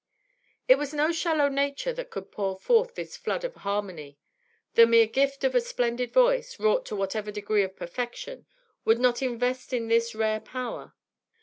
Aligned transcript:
It 0.67 0.79
was 0.79 0.95
no 0.95 1.11
shallow 1.11 1.47
nature 1.47 1.93
that 1.93 2.09
could 2.09 2.31
pour 2.31 2.57
forth 2.57 2.95
this 2.95 3.15
flood 3.15 3.43
of 3.43 3.53
harmony. 3.57 4.17
The 4.73 4.87
mere 4.87 5.05
gift 5.05 5.43
of 5.43 5.53
a 5.53 5.61
splendid 5.61 6.11
voice, 6.11 6.59
wrought 6.59 6.87
to 6.87 6.95
whatever 6.95 7.29
degree 7.29 7.61
of 7.61 7.75
perfection, 7.75 8.47
would 8.83 8.97
not 8.97 9.21
invest 9.21 9.71
with 9.73 9.89
this 9.89 10.15
rare 10.15 10.39
power. 10.39 10.95